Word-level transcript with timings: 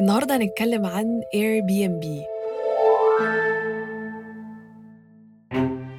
النهارده 0.00 0.36
هنتكلم 0.36 0.86
عن 0.86 1.22
Airbnb 1.34 2.20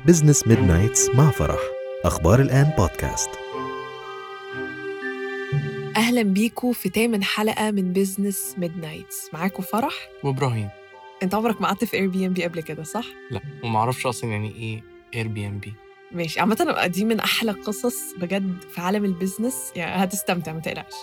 Business 0.05 0.47
Midnights 0.47 1.09
مع 1.09 1.31
فرح. 1.31 1.59
أخبار 2.05 2.41
الآن 2.41 2.71
بودكاست 2.77 3.29
أهلا 5.97 6.21
بيكم 6.21 6.73
في 6.73 6.89
تامن 6.89 7.23
حلقة 7.23 7.71
من 7.71 7.93
Business 7.93 8.55
Midnights 8.57 9.29
معاكم 9.33 9.63
فرح؟ 9.63 9.93
وإبراهيم. 10.23 10.69
أنت 11.23 11.35
عمرك 11.35 11.61
ما 11.61 11.67
قعدت 11.67 11.83
في 11.83 11.97
Airbnb 11.97 12.43
قبل 12.43 12.61
كده 12.61 12.83
صح؟ 12.83 13.05
لا 13.31 13.41
وما 13.63 13.79
أعرفش 13.79 14.05
أصلا 14.05 14.29
يعني 14.31 14.55
إيه 14.55 14.83
Airbnb 15.15 15.73
ماشي. 16.11 16.39
عامة 16.39 16.85
دي 16.87 17.05
من 17.05 17.19
أحلى 17.19 17.51
قصص 17.51 17.95
بجد 18.17 18.57
في 18.75 18.81
عالم 18.81 19.05
ال 19.05 19.12
business 19.12 19.71
يعني 19.75 20.03
هتستمتع 20.03 20.53
ما 20.53 20.59
تقلقش. 20.59 20.95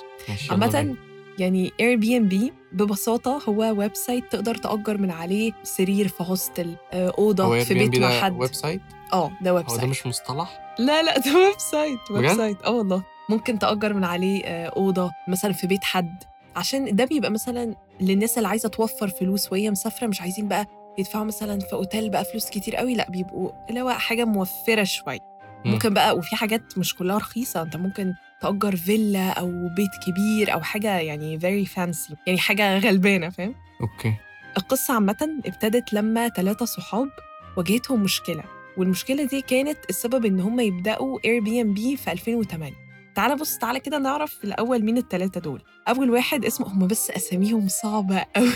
عامة 0.50 0.96
يعني 1.38 1.72
Airbnb 1.80 2.52
ببساطة 2.72 3.42
هو 3.48 3.74
website 3.78 4.32
تقدر 4.32 4.54
تأجر 4.54 4.98
من 4.98 5.10
عليه 5.10 5.52
سرير 5.62 6.08
في 6.08 6.16
hostel 6.22 6.76
آه، 6.92 7.06
أو 7.06 7.10
اوضه 7.10 7.64
في 7.64 7.74
بيت 7.74 7.98
مع 7.98 8.20
حد. 8.20 8.36
website 8.40 8.80
آه 9.12 9.30
ده 9.40 9.54
ويب 9.54 9.64
هو 9.66 9.74
ده 9.74 9.80
site 9.80 9.90
مش 9.90 10.06
مصطلح؟ 10.06 10.74
لا 10.78 11.02
لا 11.02 11.18
ده 11.18 11.36
website 11.36 11.98
web؟ 12.10 12.28
site 12.36 12.62
آه 12.62 12.70
والله. 12.70 13.02
ممكن 13.28 13.58
تأجر 13.58 13.94
من 13.94 14.04
عليه 14.04 14.44
آه، 14.44 14.66
أوضة 14.66 15.10
مثلا 15.28 15.52
في 15.52 15.66
بيت 15.66 15.84
حد. 15.84 16.24
عشان 16.56 16.96
ده 16.96 17.04
بيبقى 17.04 17.30
مثلا 17.30 17.74
للناس 18.00 18.36
اللي 18.38 18.48
عايزة 18.48 18.68
توفر 18.68 19.08
فلوس 19.08 19.52
وهي 19.52 19.70
مسافرة 19.70 20.06
مش 20.06 20.20
عايزين 20.20 20.48
بقى 20.48 20.66
يدفعوا 20.98 21.24
مثلا 21.24 21.58
في 21.60 21.72
أوتيل 21.72 22.10
بقى 22.10 22.24
فلوس 22.24 22.50
كتير 22.50 22.76
قوي. 22.76 22.94
لا 22.94 23.10
بيبقوا 23.10 23.50
اللي 23.68 23.80
هو 23.82 23.90
حاجة 23.90 24.24
موفرة 24.24 24.84
شوية. 24.84 25.18
مم. 25.64 25.72
ممكن 25.72 25.94
بقى 25.94 26.16
وفي 26.16 26.36
حاجات 26.36 26.78
مش 26.78 26.94
كلها 26.94 27.16
رخيصة. 27.18 27.62
أنت 27.62 27.76
ممكن 27.76 28.14
تأجر 28.40 28.76
فيلا 28.76 29.30
أو 29.30 29.68
بيت 29.76 29.90
كبير 30.06 30.52
أو 30.52 30.60
حاجة 30.62 30.98
يعني 30.98 31.38
very 31.40 31.68
fancy 31.68 32.14
يعني 32.26 32.38
حاجة 32.38 32.78
غلبانة 32.78 33.28
فاهم 33.30 33.54
أوكي 33.80 34.14
القصة 34.56 34.94
عامة 34.94 35.40
ابتدت 35.46 35.92
لما 35.92 36.28
ثلاثة 36.28 36.64
صحاب 36.66 37.08
واجهتهم 37.56 38.02
مشكلة 38.02 38.44
والمشكلة 38.76 39.24
دي 39.24 39.40
كانت 39.42 39.78
السبب 39.90 40.24
إن 40.24 40.40
هم 40.40 40.60
يبدأوا 40.60 41.18
Airbnb 41.24 41.96
في 41.96 42.12
2008 42.12 42.76
تعالى 43.14 43.36
بص 43.36 43.58
تعالى 43.58 43.80
كده 43.80 43.98
نعرف 43.98 44.34
في 44.34 44.44
الأول 44.44 44.82
مين 44.84 44.98
الثلاثة 44.98 45.40
دول 45.40 45.62
أول 45.88 46.10
واحد 46.10 46.44
اسمه 46.44 46.68
هم 46.68 46.86
بس 46.86 47.10
أساميهم 47.10 47.68
صعبة 47.68 48.24
قوي 48.36 48.52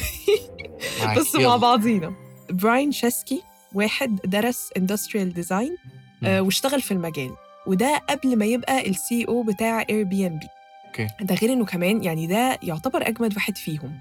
معاك. 1.02 1.18
بس 1.18 1.34
مع. 1.36 1.56
بعضينا 1.56 2.14
براين 2.50 2.92
تشيسكي 2.92 3.42
واحد 3.74 4.20
درس 4.24 4.70
industrial 4.76 5.32
design 5.32 5.76
مم. 6.22 6.46
واشتغل 6.46 6.80
في 6.80 6.90
المجال 6.94 7.30
وده 7.66 7.96
قبل 8.08 8.36
ما 8.38 8.44
يبقى 8.44 8.88
ال 8.90 9.24
CEO 9.28 9.42
بتاع 9.42 9.84
Airbnb 9.90 10.46
أوكي. 10.86 11.06
ده 11.20 11.34
غير 11.34 11.52
إنه 11.52 11.64
كمان 11.64 12.04
يعني 12.04 12.26
ده 12.26 12.58
يعتبر 12.62 13.08
أجمد 13.08 13.34
واحد 13.34 13.56
فيهم. 13.58 13.92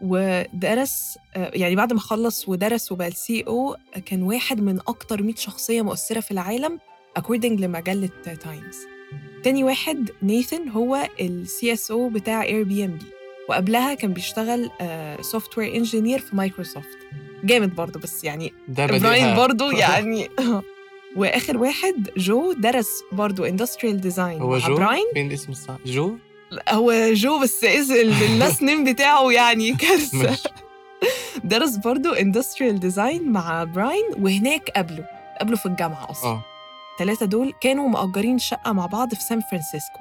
ودرس 0.00 1.18
آه، 1.36 1.50
يعني 1.54 1.76
بعد 1.76 1.92
ما 1.92 2.00
خلص 2.00 2.48
ودرس 2.48 2.92
وبقى 2.92 3.08
ال 3.08 3.44
CEO 3.46 3.76
كان 4.06 4.22
واحد 4.22 4.60
من 4.60 4.78
أكتر 4.88 5.22
100 5.22 5.34
شخصية 5.34 5.82
مؤثرة 5.82 6.20
في 6.20 6.30
العالم 6.30 6.78
according 7.18 7.60
لمجلة 7.60 8.08
تايمز 8.24 8.76
تاني 9.44 9.64
واحد 9.64 10.10
Nathan 10.22 10.68
هو 10.68 11.08
ال 11.20 11.72
CSO 11.72 12.08
بتاع 12.08 12.42
Airbnb 12.42 13.06
وقبلها 13.48 13.94
كان 13.94 14.12
بيشتغل 14.12 14.70
software 15.20 15.74
engineer 15.76 16.18
في 16.18 16.36
مايكروسوفت 16.36 16.98
جامد 17.44 17.74
برضه 17.74 18.00
بس 18.00 18.24
يعني 18.24 18.52
ده 18.68 18.86
براين. 18.86 19.36
برضو 19.36 19.70
يعني 19.84 20.28
وآخر 21.16 21.56
واحد 21.58 22.10
جو 22.16 22.52
درس 22.52 22.88
برضو 23.12 23.44
industrial 23.44 24.00
design 24.00 24.40
هو 24.40 24.58
جو؟ 24.58 24.74
براين. 24.74 25.04
فين 25.14 25.26
الاسم 25.26 25.52
الصح؟ 25.52 25.76
جو؟ 25.86 26.16
هو 26.68 26.92
جو 27.12 27.38
بس 27.40 27.64
ال 27.64 27.84
last 27.84 28.62
name 28.62 28.84
بتاعه 28.92 29.30
يعني 29.30 29.74
كارثة. 29.82 30.50
درس 31.44 31.76
برضو 31.76 32.12
industrial 32.12 32.80
design 32.80 33.32
مع 33.32 33.64
براين 33.64 34.04
وهناك 34.20 34.70
قابله 34.70 35.06
قابله 35.38 35.56
في 35.56 35.66
الجامعة 35.66 36.10
أصلا. 36.10 36.40
الثلاثه 37.00 37.26
دول 37.26 37.52
كانوا 37.60 37.88
مأجرين 37.88 38.38
شقة 38.38 38.72
مع 38.72 38.86
بعض 38.86 39.14
في 39.14 39.20
سان 39.22 39.40
فرانسيسكو. 39.40 39.98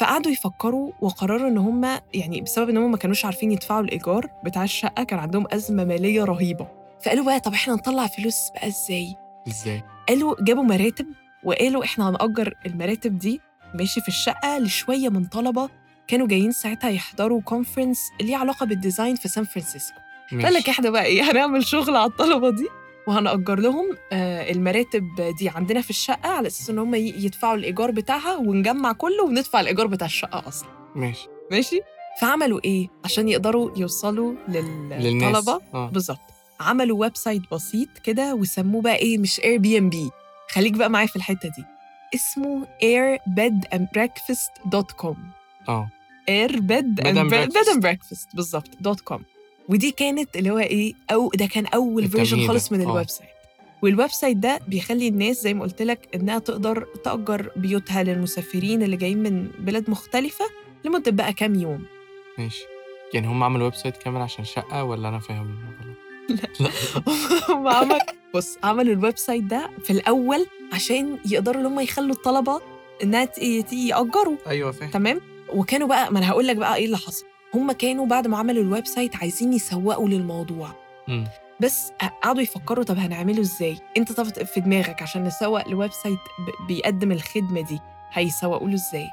فقعدوا 0.00 0.32
يفكروا 0.32 0.92
وقرروا 1.00 1.48
إن 1.48 1.58
هم 1.58 1.98
يعني 2.14 2.40
بسبب 2.40 2.68
إن 2.68 2.76
هم 2.76 2.90
ما 2.90 2.96
كانوش 2.96 3.24
عارفين 3.24 3.52
يدفعوا 3.52 3.80
الإيجار 3.80 4.26
بتاع 4.44 4.64
الشقة 4.64 5.02
كان 5.04 5.18
عندهم 5.18 5.46
أزمة 5.52 5.84
مالية 5.84 6.24
رهيبة. 6.24 6.66
فقالوا 7.04 7.24
بقى 7.24 7.40
طب 7.40 7.52
إحنا 7.52 7.74
نطلع 7.74 8.06
فلوس 8.06 8.50
بقى 8.54 8.66
إزاي؟ 8.68 9.16
إزاي؟ 9.48 9.82
قالوا 10.08 10.36
جابوا 10.44 10.62
مراتب 10.62 11.06
وقالوا 11.44 11.84
إحنا 11.84 12.08
هنأجر 12.08 12.54
المراتب 12.66 13.18
دي 13.18 13.40
ماشي 13.74 14.00
في 14.00 14.08
الشقة 14.08 14.58
لشوية 14.58 15.08
من 15.08 15.24
طلبة 15.24 15.68
كانوا 16.06 16.26
جايين 16.26 16.52
ساعتها 16.52 16.90
يحضروا 16.90 17.40
conference 17.40 17.98
ليه 18.20 18.36
علاقة 18.36 18.66
بال 18.66 18.78
design 18.78 19.16
في 19.16 19.28
سان 19.28 19.44
فرانسيسكو 19.44 19.96
فقال 20.40 20.54
لك 20.54 20.68
إحنا 20.68 20.90
بقى 20.90 21.04
إيه 21.04 21.22
هنعمل 21.30 21.66
شغل 21.66 21.96
على 21.96 22.10
الطلبة 22.10 22.50
دي 22.50 22.68
وهنأجر 23.08 23.58
لهم 23.60 23.96
آه 24.12 24.50
المراتب 24.50 25.04
دي 25.38 25.48
عندنا 25.48 25.80
في 25.80 25.90
الشقة 25.90 26.28
على 26.28 26.46
أساس 26.48 26.70
إن 26.70 26.78
هم 26.78 26.94
يدفعوا 26.94 27.54
الإيجار 27.54 27.90
بتاعها 27.90 28.36
ونجمع 28.36 28.92
كله 28.92 29.24
وندفع 29.24 29.60
الإيجار 29.60 29.86
بتاع 29.86 30.06
الشقة 30.06 30.48
أصلا. 30.48 30.68
ماشي. 30.94 31.28
ماشي؟ 31.50 31.80
فعملوا 32.20 32.60
إيه؟ 32.64 32.88
عشان 33.04 33.28
يقدروا 33.28 33.70
يوصلوا 33.78 34.34
للطلبة 34.48 35.60
آه. 35.74 35.90
بالظبط. 35.90 36.18
عملوا 36.62 36.98
website 37.00 37.42
بسيط 37.52 37.88
كده 38.04 38.34
وسموه 38.34 38.82
بقى 38.82 38.96
إيه 38.96 39.18
مش 39.18 39.40
Airbnb 39.40 40.10
خليك 40.50 40.72
بقى 40.72 40.90
معايا 40.90 41.06
في 41.06 41.16
الحتة 41.16 41.48
دي. 41.48 41.64
اسمه 42.14 42.66
airbedandbreakfast.com 42.66 45.16
آه. 45.68 45.88
Airbed 46.30 47.00
Bed 47.00 47.06
and 47.06 47.30
breakfast. 47.30 47.68
and 47.74 47.80
breakfast. 47.82 48.26
بالظبط. 48.34 48.68
dot 48.80 49.00
com 49.00 49.22
ودي 49.68 49.90
كانت 49.90 50.36
اللي 50.36 50.50
هو 50.50 50.58
إيه 50.58 50.94
أو 51.12 51.30
ده 51.34 51.46
كان 51.46 51.66
أول 51.66 52.08
version. 52.08 52.46
خالص 52.48 52.72
من. 52.72 52.80
ال 52.80 53.08
website 53.08 53.28
وال 53.82 54.10
website 54.10 54.36
ده 54.36 54.60
بيخلي 54.68 55.08
الناس 55.08 55.42
زي 55.42 55.54
ما 55.54 55.62
قلت 55.62 55.82
لك 55.82 56.08
إنها 56.14 56.38
تقدر 56.38 56.86
تأجر 57.04 57.50
بيوتها 57.56 58.02
للمسافرين 58.02 58.82
اللي 58.82 58.96
جايين 58.96 59.22
من 59.22 59.48
بلاد 59.58 59.90
مختلفة 59.90 60.44
لمدة 60.84 61.10
بقى 61.10 61.32
كام 61.32 61.54
يوم. 61.54 61.84
ماشي. 62.38 62.64
يعني 63.14 63.26
هم 63.26 63.42
عملوا 63.42 63.64
website 63.64 63.96
كامل 63.96 64.20
عشان 64.20 64.44
شقة 64.44 64.84
ولا 64.84 65.08
أنا 65.08 65.18
فاهم؟ 65.18 65.56
لا. 66.28 66.70
هم 67.48 67.68
عمل 67.68 67.98
بص 68.34 68.58
عملوا 68.64 68.92
ال 68.94 69.18
website 69.18 69.44
ده 69.44 69.70
في 69.84 69.90
الأول 69.90 70.46
عشان 70.72 71.18
يقدروا 71.26 71.60
إن 71.60 71.66
هم 71.66 71.80
يخلوا 71.80 72.14
الطلبة 72.14 72.60
إنها 73.02 73.28
يأجروا. 73.72 74.36
أيوه 74.46 74.72
فاهم. 74.72 74.90
تمام؟ 74.90 75.20
وكانوا 75.54 75.88
بقى 75.88 76.12
ما 76.12 76.18
أنا 76.18 76.30
هقول 76.30 76.46
لك 76.46 76.56
بقى 76.56 76.76
إيه 76.76 76.84
اللي 76.84 76.96
حصل. 76.96 77.24
هم 77.54 77.72
كانوا 77.72 78.06
بعد 78.06 78.26
ما 78.26 78.38
عملوا 78.38 78.62
ال 78.62 78.86
website 78.86 79.16
عايزين 79.16 79.52
يسوقوا 79.52 80.08
للموضوع. 80.08 80.68
مم. 81.08 81.24
بس 81.60 81.92
قعدوا 82.22 82.42
يفكروا 82.42 82.84
طب 82.84 82.98
هنعمله 82.98 83.40
إزاي؟ 83.40 83.76
أنت 83.96 84.12
طب 84.12 84.24
في 84.44 84.60
دماغك 84.60 85.02
عشان 85.02 85.24
نسوق 85.24 85.68
ل 85.68 85.92
website 85.92 86.18
بيقدم 86.68 87.12
الخدمة 87.12 87.60
دي 87.60 87.80
هيسوقوا 88.12 88.68
له 88.68 88.74
إزاي؟ 88.74 89.06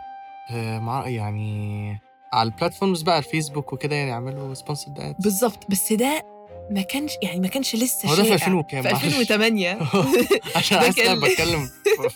آه 0.51 0.79
مع 0.79 1.07
يعني 1.07 1.97
على 2.33 2.49
ال 2.49 2.54
platforms 2.54 3.01
بقى 3.01 3.17
الفيسبوك 3.17 3.73
وكده 3.73 3.95
يعني 3.95 4.09
يعملوا 4.09 4.53
sponsored 4.53 4.91
ad 4.97 5.15
بالظبط. 5.19 5.71
بس 5.71 5.93
ده 5.93 6.23
ما 6.71 6.81
كانش 6.81 7.11
يعني 7.23 7.39
ما 7.39 7.47
كانش 7.47 7.75
لسه 7.75 8.09
هو 8.09 8.15
ده 8.15 8.23
في 8.23 8.29
شائع. 8.29 8.33
2000 8.47 8.53
وكام؟ 8.53 8.81
في 8.81 8.87
معلش. 8.93 9.05
2008 9.05 9.77
عشان 10.55 10.91
كان- 10.91 11.19
بتكلم 11.19 11.69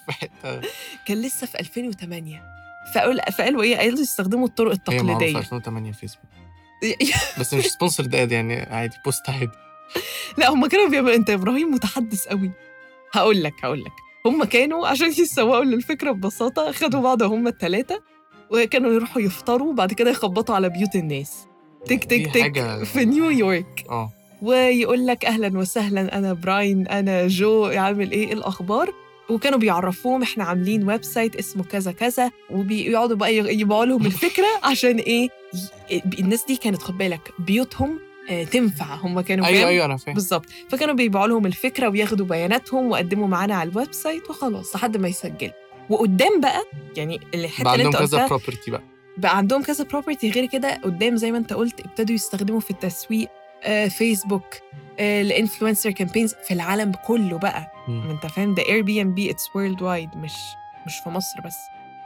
في 0.06 0.12
حتة 0.12 0.62
كان 1.08 1.22
لسه 1.22 1.48
في 1.48 1.60
2008 1.60 2.44
فقال 2.96 3.22
فقالوا 3.38 3.64
إيه؟ 3.64 3.78
قالوا 3.78 4.00
يستخدموا 4.00 4.48
الطرق 4.48 4.72
هي 4.90 4.98
معروفه 5.04 5.14
التقليدية. 5.14 5.40
2008 5.40 5.92
فيسبوك 5.92 6.26
بس 7.40 7.54
مش 7.54 7.66
sponsored 7.66 8.04
ad 8.14 8.32
يعني 8.32 8.62
عادي 8.62 8.96
post 9.06 9.30
عادي. 9.30 9.50
لا 10.38 10.50
هم 10.50 10.68
كانوا 10.68 10.90
بيعملوا 10.90 11.16
أنت 11.16 11.30
يا 11.30 11.34
إبراهيم 11.36 11.72
متحدث 11.74 12.28
قوي. 12.28 12.52
هقول 13.14 13.44
لك 13.44 13.54
هقول 13.64 13.80
لك. 13.84 13.92
هم 14.26 14.44
كانوا 14.44 14.88
عشان 14.88 15.08
يسوقوا 15.08 15.64
للفكره 15.64 16.12
ببساطة 16.12 16.72
خدوا 16.72 17.02
بعض 17.02 17.24
هم 17.24 17.48
الثلاثه 17.48 18.02
وكانوا 18.52 18.92
يروحوا 18.94 19.22
يفطروا 19.22 19.74
بعد 19.74 19.94
كده 19.94 20.10
يخبطوا 20.12 20.56
على 20.56 20.70
بيوت 20.70 20.96
الناس. 20.96 21.34
تك 21.86 22.04
تك 22.04 22.26
تك 22.34 22.42
حاجة- 22.54 22.84
في 22.86 23.06
نيويورك. 23.06 23.86
آه. 23.90 24.12
ويقول 24.44 25.08
لك 25.08 25.26
أهلا 25.26 25.58
وسهلا 25.58 26.18
أنا 26.18 26.34
براين 26.34 26.88
أنا 26.88 27.28
جو 27.28 27.66
عامل 27.66 28.12
إيه؟ 28.12 28.28
إيه 28.28 28.34
الأخبار. 28.34 28.94
وكانوا 29.30 29.60
بيعرفوهم 29.60 30.22
إحنا 30.22 30.44
عاملين 30.44 30.88
website 30.88 31.36
اسمه 31.36 31.64
كذا 31.64 31.92
كذا 31.92 32.32
وبيقعدوا 32.50 33.16
بقى 33.18 33.36
يبيعوا 33.36 33.86
لهم 33.86 34.06
الفكرة 34.06 34.46
عشان 34.72 34.98
إيه؟ 34.98 35.30
الناس 36.20 36.46
دي 36.46 36.56
كانت 36.56 36.82
خد 36.82 36.98
بالك 36.98 37.32
بيوتهم 37.40 38.00
آه، 38.30 38.44
تنفع. 38.44 38.96
هم 38.96 39.22
كانوا 39.22 39.46
أيوه؟ 39.46 39.70
أيوه 39.70 39.86
أنا 39.86 39.98
فاهم. 39.98 40.16
بالظبط. 40.16 40.46
فكانوا 40.70 40.96
بيبيعوا 40.96 41.28
لهم 41.28 41.46
الفكرة 41.46 41.88
وياخدوا 41.90 42.26
بياناتهم 42.26 42.92
وقدموا 42.92 43.28
معانا 43.28 43.56
على 43.56 43.70
ال 43.70 43.94
website 43.94 44.30
وخلاص 44.30 44.76
لحد 44.76 44.98
ما 44.98 45.08
يسجلوا 45.08 45.54
وقدام 45.90 46.40
بقى 46.42 46.64
يعني 46.98 47.20
الحتة 47.36 47.74
اللي 47.74 47.84
عندهم 47.84 47.86
أنت 47.88 47.96
كذا 47.98 48.18
قلتها 48.24 48.28
property 48.28 48.72
بقى. 48.72 48.82
بقى 49.18 49.38
عندهم 49.38 49.64
كذا 49.64 49.84
property 49.84 50.30
غير 50.30 50.46
كده 50.46 50.82
قدام 50.84 51.16
زي 51.16 51.32
ما 51.32 51.38
أنت 51.38 51.54
قلت 51.54 51.80
ابتدوا 51.80 52.16
يستخدموا 52.16 52.60
في 52.60 52.72
التسويق 52.72 53.30
فيسبوك 53.90 54.46
ال 55.00 55.08
influencer 55.08 55.92
campaigns 55.92 56.34
في 56.48 56.54
العالم 56.54 56.92
كله 56.92 57.38
بقى. 57.38 57.72
ما 57.88 58.12
انت 58.12 58.26
فاهم؟ 58.26 58.54
ده 58.54 58.64
اير 58.70 58.82
بي 58.82 59.02
ام 59.02 59.14
بي 59.14 59.32
اتس 59.32 59.56
وورلد 59.56 59.82
وايد 59.82 60.10
مش 60.18 60.34
مش 60.86 60.98
في 61.00 61.10
مصر 61.10 61.42
بس. 61.46 61.56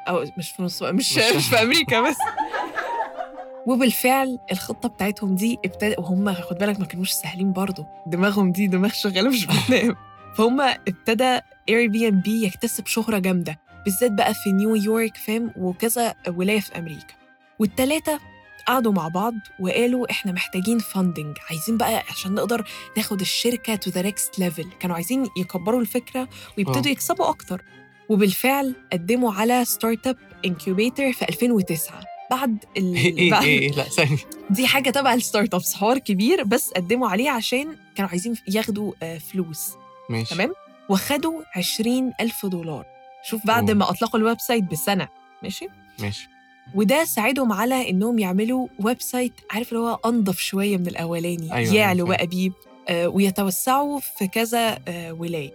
أو 0.07 0.25
مش 0.37 0.51
في 0.51 0.61
مصر 0.61 0.93
مش 0.93 1.17
مش- 1.17 1.47
في 1.49 1.61
أمريكا 1.61 2.01
بس. 2.01 2.17
وبالفعل 3.67 4.39
الخطة 4.51 4.89
بتاعتهم 4.89 5.35
دي 5.35 5.59
ابتدى 5.65 5.95
وهم 5.97 6.33
خد 6.33 6.57
بالك 6.57 6.79
ما 6.79 6.85
كانوش 6.85 7.11
سهلين 7.11 7.53
برضه. 7.53 7.85
دماغهم 8.07 8.51
دي 8.51 8.67
دماغ 8.67 8.91
شغالة 8.91 9.29
مش 9.29 9.45
بتنام 9.45 9.95
فهم 10.37 10.61
ابتدى 10.61 11.39
Airbnb 11.69 12.45
يكتسب 12.45 12.87
شهرة 12.87 13.17
جامدة. 13.19 13.59
بالذات 13.85 14.11
بقى 14.11 14.33
في 14.33 14.51
نيويورك 14.51 15.17
فاهم؟ 15.17 15.51
وكذا 15.57 16.13
ولاية 16.27 16.59
في 16.59 16.77
أمريكا. 16.79 17.13
والتلاتة 17.59 18.19
قعدوا 18.67 18.91
مع 18.91 19.07
بعض 19.07 19.33
وقالوا 19.59 20.11
إحنا 20.11 20.31
محتاجين 20.31 20.79
funding 20.79 21.37
عايزين 21.49 21.77
بقى 21.77 22.03
عشان 22.09 22.33
نقدر 22.35 22.67
ناخد 22.97 23.21
الشركة 23.21 23.75
to 23.75 23.89
the 23.91 24.01
next 24.01 24.39
level 24.39 24.69
كانوا 24.79 24.95
عايزين 24.95 25.27
يكبروا 25.37 25.81
الفكرة 25.81 26.27
ويبتدوا 26.57 26.85
آه. 26.85 26.91
يكسبوا 26.91 27.29
أكتر. 27.29 27.61
وبالفعل 28.09 28.75
قدموا 28.93 29.33
على 29.33 29.65
startup 29.65 30.17
incubator 30.45 31.13
في 31.13 31.25
2009 31.29 32.03
بعد 32.31 32.65
ال... 32.77 32.95
إيه 32.95 33.31
بعد 33.31 33.43
إيه 33.43 33.59
إيه، 33.59 33.71
لا 33.71 33.83
ثانية. 33.83 34.17
دي 34.49 34.67
حاجة 34.67 34.89
تبع 34.89 35.13
ال 35.13 35.53
startups 35.53 35.73
حوار 35.73 35.97
كبير 35.97 36.43
بس 36.43 36.69
قدموا 36.71 37.07
عليه 37.09 37.29
عشان 37.29 37.75
كانوا 37.95 38.09
عايزين 38.09 38.35
ياخدوا 38.47 38.93
آه، 39.03 39.17
فلوس. 39.17 39.71
ماشي. 40.09 40.35
تمام؟ 40.35 40.53
وخدوا 40.89 41.41
20 41.55 42.13
ألف 42.21 42.45
دولار. 42.45 42.85
شوف 43.29 43.47
بعد 43.47 43.69
أوه. 43.69 43.79
ما 43.79 43.89
أطلقوا 43.89 44.19
ال 44.19 44.39
website 44.39 44.63
بسنة. 44.63 45.07
ماشي؟ 45.43 45.67
ماشي. 45.99 46.29
وده 46.75 47.03
ساعدهم 47.05 47.53
على 47.53 47.89
إنهم 47.89 48.19
يعملوا 48.19 48.67
website 48.79 49.33
عارف 49.51 49.69
اللي 49.73 49.79
هو 49.83 49.99
أنظف 50.05 50.39
شوية 50.39 50.77
من 50.77 50.87
الأولاني 50.87 51.53
أيوة، 51.53 51.73
يعلوا 51.73 52.05
أيوة، 52.07 52.17
بقى 52.17 52.27
بيه 52.27 52.51
آه، 52.89 53.07
ويتوسعوا 53.07 53.99
في 53.99 54.27
كذا 54.27 54.79
آه، 54.87 55.11
ولاية. 55.13 55.51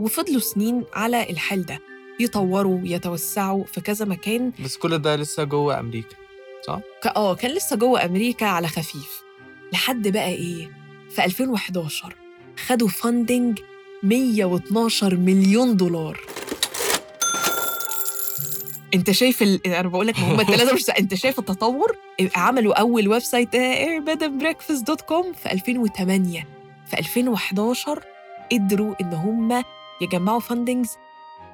وفضلوا 0.00 0.40
سنين 0.40 0.84
على 0.94 1.30
الحال 1.30 1.66
ده 1.66 1.78
يطوروا 2.20 2.80
ويتوسعوا 2.82 3.64
في 3.64 3.80
كذا 3.80 4.04
مكان. 4.04 4.52
بس 4.64 4.76
كل 4.76 4.98
ده 4.98 5.16
لسه 5.16 5.44
جوه 5.44 5.80
أمريكا 5.80 6.16
ك- 7.02 7.06
آه 7.06 7.34
كان 7.34 7.50
لسه 7.50 7.76
جوه 7.76 8.04
أمريكا 8.04 8.46
على 8.46 8.68
خفيف. 8.68 9.22
لحد 9.72 10.08
بقى 10.08 10.28
إيه؟ 10.28 10.70
في 11.10 11.24
2011 11.24 12.14
خدوا 12.66 12.88
فاندنج 12.88 13.58
112 14.02 15.16
مليون 15.16 15.76
دولار. 15.76 16.20
انت 18.94 19.10
شايف 19.10 19.42
ال... 19.42 19.66
أنا 19.66 19.88
بقول 19.88 20.06
لك 20.06 20.18
هم 20.18 20.40
الثلاثه 20.40 20.74
مش 20.74 20.90
انت 20.90 21.14
شايف 21.14 21.38
التطور؟ 21.38 21.96
عملوا 22.36 22.80
أول 22.80 23.08
website 23.08 23.56
airbedandbreakfast 23.56 24.84
dot 24.84 25.00
com 25.00 25.32
في 25.32 25.52
2008 25.52 26.46
في 26.86 26.98
2011 26.98 28.02
قدروا 28.52 28.94
إن 29.00 29.12
هم 29.12 29.64
يجمعوا 30.00 30.40
fundings 30.40 30.96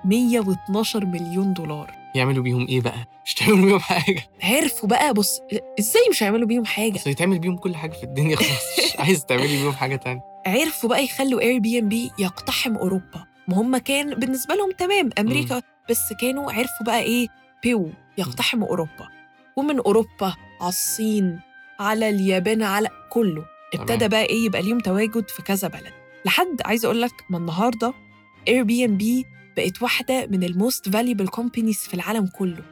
112 0.04 1.04
مليون 1.06 1.52
دولار. 1.52 1.90
يعملوا 2.14 2.42
بيهم 2.44 2.66
إيه 2.68 2.80
بقى؟ 2.80 3.06
مش 3.24 3.34
تعملوا 3.34 3.64
بيهم 3.66 3.78
حاجة. 3.80 4.22
عرفوا 4.42 4.88
بقى 4.88 5.14
بص 5.14 5.40
إزاي 5.78 6.02
مش 6.10 6.22
هيعملوا 6.22 6.48
بيهم 6.48 6.64
حاجة؟ 6.64 6.92
بس 6.92 7.06
يتعمل 7.06 7.38
بيهم 7.38 7.56
كل 7.56 7.76
حاجة 7.76 7.92
في 7.92 8.02
الدنيا 8.04 8.36
خلاص. 8.36 8.78
مش 8.84 8.96
عايز 9.06 9.24
تعملي 9.24 9.46
بيهم 9.62 9.72
حاجة 9.72 9.96
تانية. 9.96 10.20
عرفوا 10.46 10.88
بقى 10.88 11.04
يخلوا 11.04 11.40
Airbnb 11.40 12.10
يقتحم 12.18 12.76
أوروبا. 12.76 13.24
ما 13.48 13.56
هم 13.60 13.76
كان 13.76 14.14
بالنسبة 14.14 14.54
لهم 14.54 14.70
تمام. 14.70 15.10
أمريكا 15.18 15.62
بس 15.90 16.12
كانوا 16.20 16.52
عرفوا 16.52 16.86
بقى 16.86 17.00
إيه؟ 17.00 17.28
بيو 17.62 17.90
يقتحموا 18.18 18.68
أوروبا. 18.68 19.08
ومن 19.56 19.78
أوروبا 19.78 20.34
على 20.60 20.68
الصين 20.68 21.40
على 21.80 22.08
اليابان 22.08 22.62
على 22.62 22.88
كله. 23.10 23.44
ابتدى. 23.74 24.08
بقى 24.08 24.22
إيه؟ 24.24 24.44
يبقى 24.44 24.62
ليهم 24.62 24.78
تواجد 24.80 25.28
في 25.28 25.42
كذا 25.42 25.68
بلد. 25.68 25.92
لحد 26.26 26.56
عايزه 26.64 26.86
أقول 26.86 27.02
لك 27.02 27.12
ما 27.30 27.38
النهارده 27.38 27.92
Airbnb 28.48 29.26
بقت 29.56 29.82
واحدة 29.82 30.26
من 30.26 30.44
ال 30.44 30.53
most 30.53 30.88
valuable 30.88 31.28
companies 31.28 31.78
في 31.78 31.94
العالم 31.94 32.26
كله. 32.26 32.64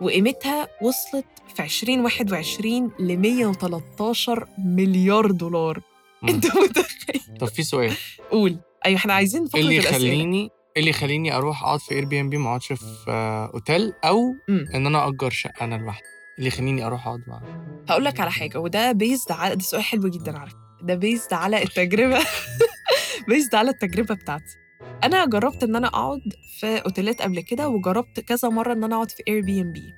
وقيمتها 0.00 0.68
وصلت 0.82 1.26
في 1.54 1.62
2021 1.62 2.90
ل 2.98 3.16
113 3.16 4.46
مليار 4.58 5.30
دولار. 5.30 5.80
أنت 6.28 6.46
متخيل؟ 6.46 7.38
طب 7.40 7.46
في 7.46 7.62
سؤال. 7.62 7.92
قول. 8.30 8.56
أيوه 8.86 8.96
إحنا 8.98 9.12
عايزين 9.14 9.46
فقره 9.46 9.60
اللي 9.60 9.78
الاسئله 9.78 9.96
يخليني 9.96 10.50
اللي 10.76 10.90
يخليني 10.90 11.36
أروح 11.36 11.62
أقعد 11.62 11.80
في 11.80 11.94
Airbnb 11.94 12.36
ما 12.36 12.48
أقعدش 12.48 12.72
في 12.72 13.50
أوتيل 13.54 13.92
أو. 14.04 14.36
إن 14.74 14.86
أنا 14.86 15.08
اجر 15.08 15.30
شقة 15.30 15.64
أنا 15.64 15.74
لوحدي؟ 15.74 16.06
اللي 16.38 16.48
يخليني 16.48 16.86
أروح 16.86 17.06
أقعد 17.06 17.20
مع 17.28 17.40
هقول 17.88 18.04
لك 18.04 18.20
على 18.20 18.30
حاجة 18.30 18.58
وده 18.58 18.92
بيزد 18.92 19.32
على 19.32 19.56
ده 19.56 19.62
سؤال 19.62 19.82
حلو 19.82 20.08
جدا 20.08 20.38
على 20.38 20.50
فكرة 20.50 20.60
ده 20.82 20.94
بيزد 20.94 21.32
على 21.32 21.62
التجربة. 21.62 22.18
بيزد 23.28 23.54
على 23.54 23.70
التجربة 23.70 24.14
بتاعتي. 24.14 24.56
أنا 25.04 25.26
جربت 25.26 25.62
إن 25.62 25.76
أنا 25.76 25.86
أقعد 25.88 26.20
في 26.60 26.66
أوتيلات 26.76 27.22
قبل 27.22 27.40
كده 27.40 27.68
وجربت 27.68 28.20
كذا 28.20 28.48
مرة 28.48 28.72
إن 28.72 28.84
أنا 28.84 28.94
أقعد 28.96 29.10
في 29.10 29.22
Airbnb 29.28 29.94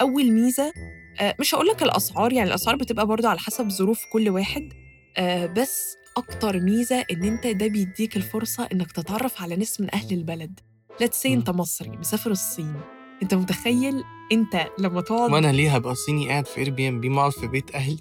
أول 0.00 0.32
ميزة 0.32 0.72
آه، 1.20 1.34
مش 1.40 1.54
هقول 1.54 1.66
لك 1.66 1.82
الأسعار 1.82 2.32
يعني 2.32 2.48
الأسعار 2.48 2.76
بتبقى 2.76 3.06
برضو 3.06 3.28
على 3.28 3.38
حسب 3.38 3.68
ظروف 3.68 4.00
كل 4.12 4.28
واحد 4.28 4.72
آه، 5.16 5.46
بس 5.46 5.96
أكتر 6.18 6.60
ميزة 6.60 7.04
إن 7.10 7.24
أنت 7.24 7.46
ده 7.46 7.66
بيديك 7.66 8.16
الفرصة 8.16 8.68
إنك 8.72 8.92
تتعرف 8.92 9.42
على 9.42 9.56
ناس 9.56 9.80
من 9.80 9.94
أهل 9.94 10.12
البلد. 10.12 10.60
let's 11.00 11.22
say. 11.22 11.34
أنت 11.34 11.50
مصري 11.50 11.88
مسافر 11.90 12.30
الصين. 12.30 12.74
أنت 13.22 13.34
متخيل 13.34 14.04
أنت 14.32 14.66
لما 14.78 15.00
تقعد 15.00 15.32
وأنا 15.32 15.52
ليه 15.52 15.74
هبقى 15.76 15.94
صيني 15.94 16.28
قاعد 16.28 16.46
في 16.46 16.58
Airbnb 16.58 17.08
ما 17.08 17.20
أقعد 17.20 17.32
في 17.32 17.46
بيت 17.46 17.74
أهلي؟ 17.74 17.98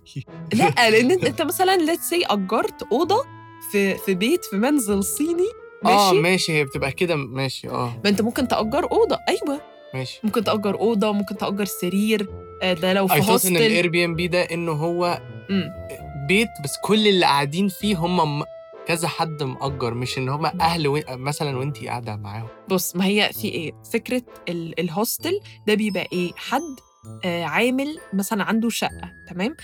لا 0.53 0.73
لأن 0.91 1.11
أنت, 1.11 1.41
مثلا 1.41 1.77
let's 1.77 2.09
say 2.09 2.25
أجرت 2.25 2.83
أوضة 2.91 3.23
في 3.71 3.97
في 3.97 4.13
بيت 4.15 4.45
في 4.45 4.57
منزل 4.57 5.03
صيني. 5.03 5.47
آه 5.85 6.11
ماشي؟ 6.11 6.21
ماشي 6.21 6.51
هي 6.53 6.65
بتبقى 6.65 6.91
كده 6.91 7.15
ماشي 7.15 7.69
آه. 7.69 8.01
ما 8.03 8.09
أنت 8.09 8.21
ممكن 8.21 8.47
تأجر 8.47 8.91
أوضة. 8.91 9.17
أيوه. 9.29 9.61
ماشي. 9.93 10.19
ممكن 10.23 10.43
تأجر 10.43 10.75
أوضة 10.79 11.11
ممكن 11.11 11.37
تأجر 11.37 11.65
سرير. 11.65 12.29
آه، 12.61 12.73
ده 12.73 12.93
لو 12.93 13.07
في 13.07 13.13
ثوت 13.13 13.25
إن 13.25 13.31
هوستل 13.31 13.57
الاير 13.57 13.87
بي 13.89 14.05
ام 14.05 14.15
بي 14.15 14.27
ده 14.27 14.41
إنه 14.41 14.71
هو 14.71 15.21
مم. 15.49 15.69
بيت 16.27 16.47
بس 16.63 16.73
كل 16.83 17.07
اللي 17.07 17.25
قاعدين 17.25 17.67
فيه 17.67 17.97
هم 17.97 18.43
كذا 18.87 19.07
حد 19.07 19.43
مأجر 19.43 19.93
مش 19.93 20.17
إن 20.17 20.29
هم 20.29 20.45
أهل 20.45 20.87
و... 20.87 20.99
مثلا 21.09 21.57
وأنتي 21.57 21.87
قاعدة 21.87 22.15
معاهم. 22.15 22.47
بص 22.69 22.95
ما 22.95 23.05
هي 23.05 23.29
في 23.33 23.47
إيه؟ 23.47 23.71
فكرة 23.93 24.21
ال- 24.49 24.79
الهوستل 24.79 25.39
ده 25.67 25.73
بيبقى 25.73 26.07
إيه؟ 26.13 26.31
حد 26.35 26.61
آه 27.25 27.43
عامل 27.43 27.97
مثلا 28.13 28.43
عنده 28.43 28.69
شقة 28.69 29.11
تمام. 29.29 29.55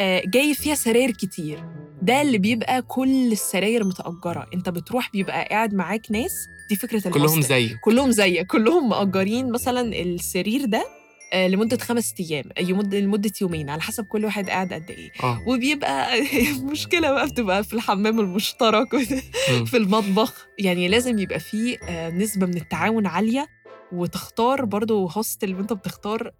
آه 0.00 0.22
جاي 0.26 0.54
فيها 0.54 0.74
سراير 0.74 1.10
كتير. 1.10 1.64
ده 2.02 2.22
اللي 2.22 2.38
بيبقى 2.38 2.82
كل 2.82 3.32
السراير 3.32 3.84
متأجرة. 3.84 4.46
أنت 4.54 4.68
بتروح 4.68 5.10
بيبقى 5.12 5.44
قاعد 5.50 5.74
معاك 5.74 6.02
ناس. 6.10 6.32
دي 6.70 6.76
فكرة 6.76 7.00
كلهم 7.00 7.16
الهوستل. 7.16 7.42
زي 7.42 7.68
كلهم 7.84 8.10
زيك. 8.10 8.46
كلهم 8.46 8.88
مأجرين 8.88 9.52
مثلا 9.52 9.80
السرير 9.80 10.64
ده. 10.64 10.86
آه، 11.32 11.48
لمدة 11.48 11.76
خمس 11.76 12.14
أيام 12.20 12.44
يمد 12.60 12.94
لمدة 12.94 13.32
يومين 13.42 13.70
على 13.70 13.82
حسب 13.82 14.04
كل 14.04 14.24
واحد 14.24 14.50
قاعد 14.50 14.72
قد 14.72 14.90
إيه. 14.90 15.10
آه. 15.22 15.40
وبيبقى 15.46 16.20
مشكلة 16.72 17.12
بقى 17.12 17.26
بتبقى 17.26 17.64
في 17.64 17.74
الحمام 17.74 18.20
المشترك. 18.20 18.96
في 19.70 19.76
المطبخ. 19.76 20.46
يعني 20.58 20.88
لازم 20.88 21.18
يبقى 21.18 21.40
فيه 21.40 21.78
آه، 21.88 22.10
نسبة 22.10 22.46
من 22.46 22.56
التعاون 22.56 23.06
عالية 23.06 23.46
وتختار 23.92 24.64
برضو 24.64 25.06
hostel 25.06 25.54
وانت 25.54 25.72
بتختار 25.72 26.30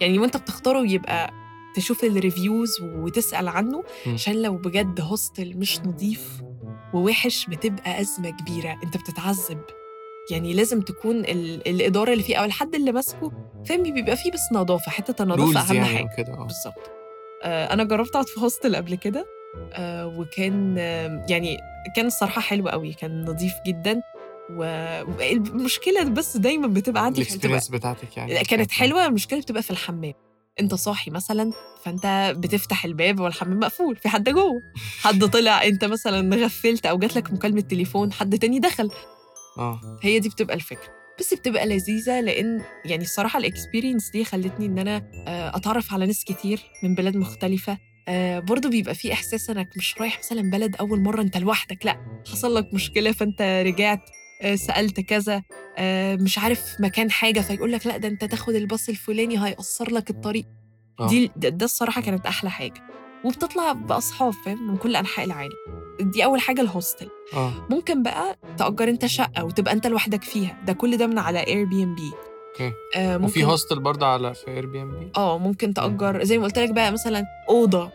يعني 0.00 0.18
وانت 0.18 0.36
بتختاره 0.36 0.86
يبقى 0.86 1.30
تشوف 1.76 2.04
ال 2.04 2.13
reviews 2.13 2.80
وتسأل 2.82 3.48
عنه. 3.48 3.84
عشان 4.06 4.42
لو 4.42 4.56
بجد 4.56 5.00
hostel 5.00 5.56
مش 5.56 5.80
نظيف 5.80 6.42
ووحش 6.94 7.46
بتبقى 7.46 8.00
أزمة 8.00 8.30
كبيرة. 8.30 8.80
انت 8.84 8.96
بتتعذب. 8.96 9.60
يعني 10.30 10.52
لازم 10.54 10.80
تكون 10.80 11.16
ال- 11.20 11.68
الإدارة 11.68 12.12
اللي 12.12 12.22
فيه 12.24 12.36
أو 12.36 12.44
الحد 12.44 12.74
اللي 12.74 12.92
ماسكه 12.92 13.32
فاهم 13.66 13.82
بيبقى 13.82 14.16
فيه 14.16 14.30
بس 14.32 14.40
نظافة 14.52 14.90
حتة 14.90 15.22
النظافة 15.22 15.42
rules 15.44 15.56
أهم 15.56 15.76
يعني 15.76 15.88
حاجة. 15.98 16.04
وكده 16.12 16.32
آه. 16.34 16.44
بالظبط. 16.44 16.90
آه، 17.44 17.72
أنا 17.72 17.84
جربت 17.84 18.10
أقعد 18.10 18.28
في 18.28 18.40
hostel 18.40 18.76
قبل 18.76 18.94
كده 18.94 19.26
آه، 19.72 20.06
وكان 20.06 20.76
آه، 20.78 21.26
يعني 21.28 21.56
كان 21.96 22.06
الصراحة 22.06 22.40
حلو 22.40 22.68
قوي 22.68 22.92
كان 22.92 23.24
نظيف 23.24 23.52
جدا 23.66 24.00
والمشكلة 24.50 26.04
بس 26.04 26.36
دايما 26.36 26.66
بتبقى 26.66 27.04
عندي 27.04 27.22
ال 27.22 27.26
experience 27.26 27.68
بتاعتك 27.68 28.16
يعني. 28.16 28.34
كانت 28.44 28.70
حلوة 28.70 29.06
المشكلة 29.06 29.40
بتبقى 29.40 29.62
في 29.62 29.70
الحمام. 29.70 30.12
أنت 30.60 30.74
صاحي 30.74 31.10
مثلا 31.10 31.52
فأنت 31.84 32.34
بتفتح 32.38 32.84
الباب 32.84 33.20
والحمام 33.20 33.60
مقفول 33.60 33.96
في 33.96 34.08
حد 34.08 34.28
جوه. 34.28 34.60
حد 35.00 35.24
طلع 35.24 35.64
أنت 35.64 35.84
مثلا 35.84 36.36
غفلت 36.36 36.86
أو 36.86 36.98
جات 36.98 37.16
لك 37.16 37.32
مكالمة 37.32 37.60
تليفون 37.60 38.12
حد 38.12 38.38
تاني 38.38 38.58
دخل. 38.58 38.90
آه. 39.58 39.98
هي 40.02 40.18
دي 40.18 40.28
بتبقى 40.28 40.54
الفكرة. 40.56 41.02
بس 41.18 41.34
بتبقى 41.34 41.66
لذيذة 41.66 42.20
لأن 42.20 42.62
يعني 42.84 43.02
الصراحة 43.04 43.38
ال 43.38 43.44
experience 43.44 44.10
دي 44.10 44.24
خلتني 44.24 44.66
إن 44.66 44.78
أنا 44.78 44.96
آه، 45.28 45.56
أتعرف 45.56 45.92
على 45.92 46.06
ناس 46.06 46.24
كتير 46.24 46.60
من 46.82 46.94
بلاد 46.94 47.16
مختلفة. 47.16 47.78
آه، 48.08 48.38
برضه 48.38 48.68
بيبقى 48.70 48.94
في 48.94 49.12
إحساس 49.12 49.50
إنك 49.50 49.68
مش 49.76 49.94
رايح 50.00 50.18
مثلا 50.18 50.50
بلد 50.50 50.76
أول 50.76 51.00
مرة 51.00 51.22
أنت 51.22 51.36
لوحدك 51.36 51.86
لأ 51.86 52.22
حصل 52.32 52.54
لك 52.54 52.74
مشكلة 52.74 53.12
فأنت 53.12 53.62
رجعت 53.66 54.00
آه، 54.42 54.54
سألت 54.54 55.00
كذا 55.00 55.42
آه، 55.78 56.16
مش 56.16 56.38
عارف 56.38 56.76
مكان 56.80 57.10
حاجة 57.10 57.40
فيقول 57.40 57.72
لك 57.72 57.86
لأ 57.86 57.96
ده 57.96 58.08
أنت 58.08 58.24
تاخد 58.24 58.54
الباص 58.54 58.88
الفلاني 58.88 59.44
هيقصر 59.46 59.92
لك 59.92 60.10
الطريق. 60.10 60.46
آه. 61.00 61.08
دي 61.08 61.30
ده, 61.36 61.48
ده 61.48 61.64
الصراحة 61.64 62.00
كانت 62.02 62.26
أحلى 62.26 62.50
حاجة. 62.50 62.91
وبتطلع 63.24 63.72
بأصحاب 63.72 64.32
فاهم؟ 64.44 64.70
من 64.70 64.76
كل 64.76 64.96
أنحاء 64.96 65.26
العالم. 65.26 65.52
دي 66.00 66.24
أول 66.24 66.40
حاجة 66.40 66.60
ال 66.60 66.67
hostel 66.67 67.08
آه. 67.34 67.52
ممكن 67.70 68.02
بقى 68.02 68.38
تأجر 68.58 68.88
أنت 68.88 69.06
شقة 69.06 69.44
وتبقى 69.44 69.72
أنت 69.74 69.86
لوحدك 69.86 70.22
فيها. 70.24 70.56
ده 70.66 70.72
كل 70.72 70.96
ده 70.96 71.06
من 71.06 71.18
على 71.18 71.46
Airbnb 71.46 72.12
okay. 72.52 72.72
آه 72.96 73.16
وفي 73.24 73.44
hostel 73.44 73.80
برضه 73.80 74.06
على 74.06 74.34
في 74.34 74.48
Airbnb 74.50 75.10
آه 75.16 75.38
ممكن 75.38 75.74
تأجر. 75.74 76.24
زي 76.24 76.38
ما 76.38 76.44
قلت 76.44 76.58
لك 76.58 76.70
بقى 76.70 76.92
مثلا 76.92 77.24
أوضة. 77.48 77.90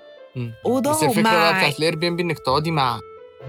أوضة 0.65 0.91
بس 0.91 1.03
الفكرة 1.03 1.21
بقى 1.21 1.31
ومع 1.49 1.57
بتاعت 1.57 1.77
ال 1.79 1.95
Airbnb 1.95 2.23
إنك 2.23 2.39
تقعدي 2.39 2.71
مع 2.71 2.99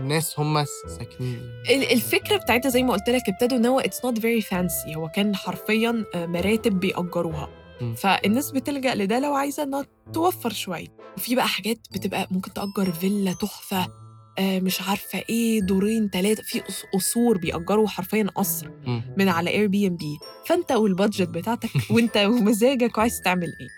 ناس 0.05 0.41
هم 0.41 0.65
ساكنين. 0.99 1.51
ال- 1.71 1.93
الفكرة 1.93 2.37
بتاعتها 2.37 2.69
زي 2.69 2.83
ما 2.83 2.93
قلت 2.93 3.11
لك 3.11 3.23
ابتدوا 3.29 3.59
إن 3.59 3.67
هو 3.67 3.81
it's 3.81 4.05
not 4.05 4.19
very 4.19 4.41
fancy 4.41 4.97
هو 4.97 5.09
كان 5.09 5.37
حرفيا 5.37 6.05
آه، 6.15 6.27
مراتب 6.27 6.81
بيأجروها. 6.81 7.49
فالناس 7.97 8.51
بتلجأ 8.51 8.95
لده 8.95 9.19
لو 9.19 9.35
عايزة 9.35 9.63
إنها 9.63 9.87
توفر 10.13 10.53
شوية. 10.53 10.87
وفي 11.17 11.35
بقى 11.35 11.49
حاجات 11.49 11.79
بتبقى 11.93 12.29
ممكن 12.31 12.53
تأجر 12.53 12.93
فيلا 12.93 13.33
تحفة 13.33 13.87
آه، 14.39 14.61
مش 14.61 14.83
عارفة 14.83 15.23
إيه 15.31 15.61
دورين 15.61 16.09
ثلاثة 16.13 16.43
في 16.43 16.61
قص- 16.61 16.85
قصور 16.95 17.39
بيأجروا 17.39 17.89
حرفيا 17.89 18.27
قصر. 18.35 18.69
من 19.17 19.29
على 19.29 19.51
Airbnb 19.51 20.19
فأنت 20.47 20.73
وال 20.73 20.87
budget 20.87 21.29
بتاعتك 21.29 21.71
وأنت 21.91 22.17
ومزاجك 22.17 22.99
وعايز 22.99 23.21
تعمل 23.21 23.47
إيه. 23.61 23.69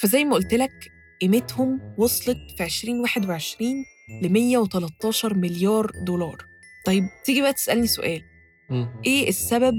فزي 0.00 0.24
ما 0.24 0.34
قلت 0.34 0.54
لك 0.54 0.92
قيمتهم 1.22 1.94
وصلت 1.98 2.38
في 2.56 2.64
2021 2.64 3.84
ل 4.22 4.28
113 4.28 5.34
مليار 5.34 5.90
دولار. 6.06 6.36
طيب 6.86 7.04
تيجي 7.24 7.40
بقى 7.42 7.52
تسألني 7.52 7.86
سؤال. 7.86 8.22
إيه 9.06 9.28
السبب 9.28 9.74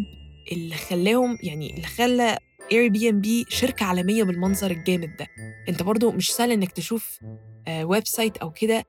اللي 0.52 0.76
خلاهم 0.76 1.38
يعني 1.44 1.74
اللي 1.76 1.88
خلى 1.88 2.38
Airbnb 2.72 3.46
شركة 3.50 3.86
عالمية 3.86 4.24
بالمنظر 4.24 4.72
الجامد 4.72 5.16
ده. 5.20 5.28
انت 5.70 5.84
برضو 5.84 6.12
مش 6.12 6.34
سهل 6.34 6.52
انك 6.52 6.72
تشوف 6.72 7.20
آه 7.68 7.86
website 7.86 8.38
أو 8.38 8.52
كده 8.52 8.86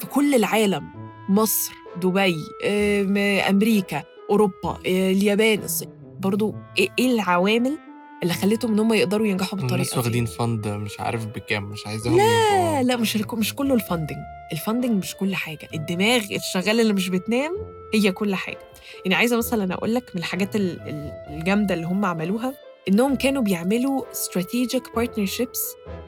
في 0.00 0.06
كل 0.10 0.34
العالم. 0.34 0.84
مصر 1.28 1.72
دبي 2.02 2.36
آه 2.64 3.50
أمريكا 3.50 4.02
أوروبا 4.30 4.70
آه 4.86 5.10
اليابان 5.12 5.58
الصين 5.62 5.88
برضو 6.20 6.54
إيه 6.78 6.88
إيه 6.98 7.14
العوامل 7.14 7.78
اللي 8.22 8.34
خلتهم 8.34 8.72
إن 8.72 8.78
هم 8.78 8.92
يقدروا 8.94 9.26
ينجحوا 9.26 9.58
الناس 9.58 9.70
بالطريقة 9.70 9.92
دي؟ 9.94 9.98
واخدين 9.98 10.24
fund 10.26 10.68
مش 10.68 11.00
عارف 11.00 11.26
بكام 11.26 11.64
مش 11.64 11.86
عايزاهم 11.86 12.16
لا 12.16 12.82
لا 12.82 12.96
مش 12.96 13.16
مش 13.16 13.54
كله 13.54 13.74
ال 13.74 13.79
funding 13.79 14.18
ال 14.52 14.57
funding 14.57 14.92
مش 15.02 15.14
كل 15.16 15.34
حاجة. 15.34 15.68
الدماغ 15.74 16.20
الشغالة 16.34 16.82
اللي 16.82 16.92
مش 16.92 17.08
بتنام 17.08 17.52
هي 17.94 18.12
كل 18.12 18.34
حاجة. 18.34 18.58
يعني 19.04 19.14
عايزة 19.14 19.36
مثلا 19.36 19.74
أقول 19.74 19.94
لك 19.94 20.10
من 20.14 20.18
الحاجات 20.20 20.56
ال- 20.56 20.80
ال- 20.80 21.12
الجامدة 21.38 21.74
اللي 21.74 21.86
هم 21.86 22.04
عملوها 22.04 22.54
إنهم 22.88 23.14
كانوا 23.14 23.42
بيعملوا 23.42 24.02
strategic 24.12 24.82
partnerships 24.98 25.58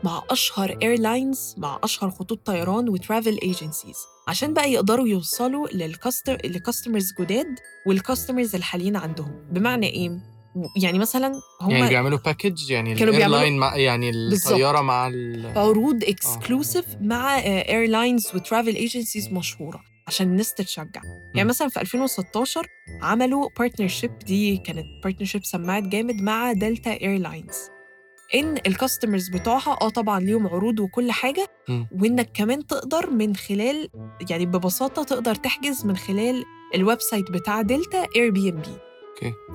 مع 0.05 0.23
أشهر 0.31 0.77
airlines 0.83 1.55
مع 1.59 1.79
أشهر 1.85 2.11
خطوط 2.11 2.47
طيران 2.47 2.89
و 2.89 2.96
travel 2.96 3.39
agencies 3.43 3.97
عشان 4.29 4.55
بقى 4.55 4.73
يقدروا 4.73 5.09
يوصلوا 5.09 5.69
لل 5.69 5.86
custo- 5.86 6.39
ل 6.45 6.52
customers 6.52 7.13
جداد 7.21 7.47
وال 7.87 7.99
customers 7.99 8.55
الحاليين 8.55 8.97
عندهم. 8.97 9.33
بمعنى 9.51 9.87
إيه؟ 9.87 10.11
يعني 10.83 10.99
مثلا 10.99 11.33
هم 11.61 11.71
يعني 11.71 11.89
بيعملوا 11.89 12.19
package 12.19 12.71
يعني 12.71 12.95
كانوا 12.95 13.15
بيعملوا- 13.15 13.27
ال 13.27 13.31
airline 13.31 13.59
مع 13.59 13.77
يعني. 13.77 14.11
الطيارة 14.11 14.81
مع 14.81 15.09
ال 15.09 15.59
عروض 15.59 16.05
exclusive 16.05 16.85
مع 17.01 17.39
airlines 17.39 18.27
و 18.35 18.41
travel 18.41 18.75
agencies 18.75 19.29
مشهورة. 19.33 19.81
عشان 20.07 20.27
الناس 20.27 20.55
تتشجع. 20.55 21.01
يعني. 21.35 21.49
مثلا 21.49 21.69
في 21.69 21.81
2016 21.81 22.67
عملوا 23.03 23.49
partnership 23.59 24.19
دي 24.19 24.57
كانت 24.57 24.87
partnership 25.05 25.45
سمعت 25.45 25.83
جامد 25.83 26.23
مع 26.23 26.53
Delta 26.53 27.01
Airlines 27.01 27.57
إن 28.35 28.57
ال 28.67 28.73
customers 28.73 29.29
بتوعها 29.29 29.79
آه 29.83 29.89
طبعا 29.89 30.21
ليهم 30.21 30.47
عروض 30.47 30.81
وكل 30.81 31.13
حاجة. 31.13 31.47
وإنك 32.01 32.31
كمان 32.35 32.67
تقدر 32.67 33.11
من 33.11 33.37
خلال 33.37 33.89
يعني 34.31 34.47
ببساطة 34.47 35.03
تقدر 35.03 35.35
تحجز 35.35 35.85
من 35.87 35.97
خلال 35.97 36.45
ال 36.75 37.01
website 37.01 37.31
بتاع 37.31 37.63
Delta 37.63 38.07
Airbnb 38.17 38.71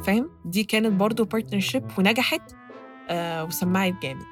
فاهم؟ 0.05 0.29
دي 0.45 0.63
كانت 0.63 0.93
برضو 0.93 1.25
partnership 1.25 1.83
ونجحت 1.97 2.41
آه 3.09 3.43
وسمعت 3.43 3.93
جامد. 4.03 4.25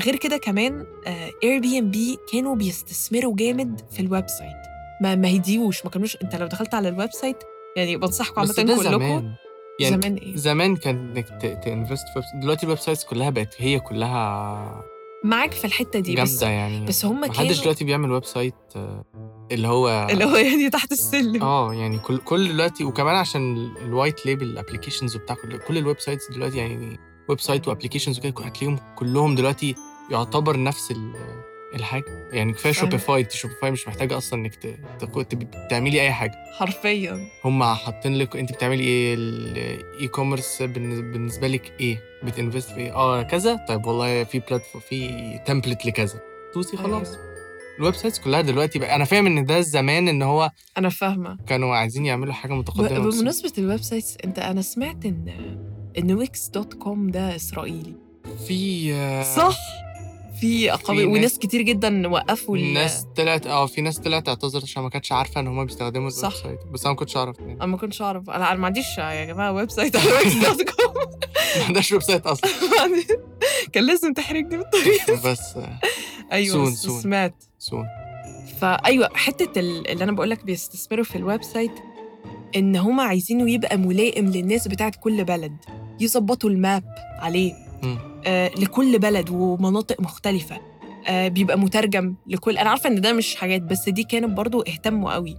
غير 0.00 0.16
كده 0.16 0.36
كمان 0.36 0.86
Airbnb 1.44 2.16
كانوا 2.32 2.54
بيستثمروا 2.54 3.34
جامد 3.36 3.80
في 3.90 4.00
ال 4.00 4.28
website. 4.28 4.75
ما 5.02 5.14
ما 5.14 5.36
هديوش 5.36 5.84
ما 5.84 5.90
كانوش 5.90 6.16
انت 6.22 6.36
لو 6.36 6.46
دخلت 6.46 6.74
على 6.74 6.88
ال 6.88 7.12
website 7.12 7.36
يعني 7.76 7.96
بنصحكم 7.96 8.40
عامة 8.40 8.52
كلكم 8.54 8.82
زمان. 8.82 9.34
يعني 9.80 9.96
زمان 10.02 10.14
إيه؟ 10.14 10.36
زمان 10.36 10.76
كان 10.76 10.96
انك 11.16 11.28
ت 11.64 11.70
invest 11.70 12.04
في 12.14 12.20
دلوقتي 12.42 12.62
ال 12.62 12.78
websites 12.78 13.04
كلها 13.04 13.30
بقت 13.30 13.54
هي 13.58 13.80
كلها 13.80 14.84
معاك 15.24 15.52
في 15.52 15.64
الحتة 15.64 15.98
دي 15.98 16.16
بس 16.16 16.30
جامدة 16.30 16.48
يعني. 16.54 16.86
بس 16.86 17.04
هم 17.04 17.20
محدش 17.20 17.36
كانوا 17.36 17.52
دلوقتي 17.62 17.84
بيعمل 17.84 18.12
website 18.12 18.54
آه، 18.76 19.04
اللي 19.52 19.68
هو 19.68 20.06
اللي 20.10 20.24
هو 20.24 20.36
يعني 20.36 20.70
تحت 20.70 20.92
السلم. 20.92 21.42
آه 21.42 21.74
يعني 21.74 21.98
كل 21.98 22.18
كل 22.18 22.48
دلوقتي 22.48 22.84
وكمان 22.84 23.14
عشان 23.16 23.72
ال 23.82 23.89
white 23.89 24.26
label 24.26 24.58
applications 24.58 25.16
وبتاع 25.16 25.36
كل, 25.36 25.58
كل 25.58 25.78
ال 25.78 26.00
websites 26.00 26.30
دلوقتي 26.30 26.58
يعني 26.58 26.98
website 27.28 27.40
و 27.40 27.68
applications 27.68 28.18
وكده 28.18 28.34
هتلاقيهم 28.46 28.78
كلهم 28.96 29.34
دلوقتي 29.34 29.74
يعتبر 30.10 30.62
نفس 30.62 30.90
ال- 30.90 31.14
الحاجة. 31.74 32.28
يعني 32.32 32.52
كفاية. 32.52 32.72
Shopify 32.72 33.26
Shopify 33.30 33.70
مش 33.70 33.88
محتاجة 33.88 34.16
أصلا 34.16 34.40
إنك 34.40 34.54
ت- 34.54 34.78
تعملي 35.70 36.00
أي 36.02 36.12
حاجة. 36.12 36.34
حرفيا. 36.58 37.28
هم 37.44 37.64
حاطين 37.64 38.14
لك 38.14 38.36
انت 38.36 38.52
بتعملي 38.52 38.82
إيه؟ 38.84 39.14
ال 39.14 40.08
e-commerce 40.08 40.62
بالنسبة 40.62 41.48
لك 41.48 41.72
إيه؟ 41.80 41.98
بت 42.22 42.34
invest 42.34 42.70
في 42.70 42.76
إيه؟ 42.76 42.94
آه 42.94 43.22
كذا. 43.22 43.56
طيب 43.68 43.86
والله 43.86 44.24
في 44.24 44.38
platform 44.38 44.84
في 44.88 45.38
template 45.46 45.86
لكذا. 45.86 46.20
دوسي 46.54 46.76
خلاص. 46.76 47.08
ال 47.78 47.94
websites 47.94 48.18
كلها 48.20 48.40
دلوقتي 48.40 48.78
بقى 48.78 48.96
أنا 48.96 49.04
فاهم 49.04 49.26
إن 49.26 49.44
ده 49.44 49.60
زمان 49.60 50.08
إن 50.08 50.22
هو 50.22 50.50
أنا 50.78 50.88
فاهمة. 50.88 51.38
كانوا 51.46 51.76
عايزين 51.76 52.06
يعملوا 52.06 52.32
حاجة 52.32 52.52
متقدمة 52.52 53.10
بمناسبة 53.10 53.52
ال 53.58 53.82
websites 53.82 54.16
أنت 54.24 54.38
أنا 54.38 54.62
سمعت 54.62 55.06
إن 55.06 55.28
إن 55.98 56.12
Wix 56.12 56.48
dot 56.48 56.74
com 56.74 57.10
ده 57.10 57.36
إسرائيلي. 57.36 57.94
في 58.46 58.92
آه، 58.94 59.22
صح؟ 59.22 59.56
في 60.40 60.70
قوي 60.70 61.04
ناس- 61.06 61.16
وناس 61.18 61.38
كتير 61.38 61.62
جدا 61.62 62.08
وقفوا 62.08 62.58
ناس 62.58 63.06
طلعت 63.16 63.46
آه 63.46 63.66
في 63.66 63.80
ناس 63.80 63.98
طلعت 63.98 64.28
اعتذرت 64.28 64.62
عشان 64.62 64.82
ما 64.82 64.88
كانتش 64.90 65.12
عارفة 65.12 65.40
إن 65.40 65.46
هم 65.46 65.64
بيستخدموا 65.64 66.08
الويب 66.08 66.22
صح. 66.22 66.34
site 66.42 66.58
بس 66.72 66.80
أنا 66.82 66.90
ما 66.92 66.96
كنتش 66.98 67.16
أعرف. 67.16 67.38
يعني 67.38 67.52
أنا 67.52 67.66
ما 67.66 67.76
كنتش 67.76 68.02
أعرف. 68.02 68.30
أنا 68.30 68.54
ما 68.54 68.66
عنديش 68.66 68.98
يا 68.98 69.24
جماعة 69.24 69.52
website 69.52 69.96
على 69.96 70.12
Wix 70.12 70.32
dot 70.34 70.62
com 70.70 70.94
ما 71.58 71.64
عندهاش 71.66 71.92
website 71.92 72.26
أصلا. 72.26 72.50
كان 73.72 73.86
لازم 73.86 74.12
تحرجني 74.12 74.56
بالطريقة. 74.56 75.30
بس 75.30 75.40
أيوه 76.32 76.54
سون- 76.56 76.74
سون. 76.74 77.00
سمعت. 77.00 77.44
سون 77.58 77.84
فايوه 78.60 79.08
حتة 79.14 79.60
ال- 79.60 79.90
اللي 79.90 80.04
أنا 80.04 80.12
بقول 80.12 80.30
لك 80.30 80.44
بيستثمروا 80.44 81.04
في 81.04 81.16
ال 81.16 81.42
website 81.42 81.72
إن 82.56 82.76
هم 82.76 83.00
عايزينه 83.00 83.50
يبقى 83.50 83.76
ملائم 83.76 84.26
للناس 84.26 84.68
بتاعت 84.68 84.96
كل 84.96 85.24
بلد. 85.24 85.56
يظبطوا 86.00 86.50
ال 86.50 86.58
map 86.58 86.84
عليه. 87.18 87.54
آه 88.26 88.50
لكل 88.58 88.98
بلد 88.98 89.30
ومناطق 89.30 90.00
مختلفة. 90.00 90.60
آه 91.08 91.28
بيبقى 91.28 91.58
مترجم 91.58 92.14
لكل 92.26 92.58
أنا 92.58 92.70
عارفة 92.70 92.90
إن 92.90 93.00
ده 93.00 93.12
مش 93.12 93.36
حاجات 93.36 93.62
بس 93.62 93.88
دي 93.88 94.04
كانت 94.04 94.36
برضو 94.36 94.60
اهتموا 94.60 95.12
قوي. 95.12 95.36